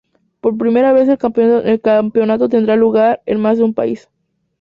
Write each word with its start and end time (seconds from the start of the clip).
Por 0.39 0.57
primera 0.57 0.93
vez 0.93 1.07
el 1.09 1.19
campeonato 1.19 2.49
tendrá 2.49 2.75
lugar 2.75 3.21
en 3.27 3.39
más 3.39 3.59
de 3.59 3.65
un 3.65 3.75
país. 3.75 4.09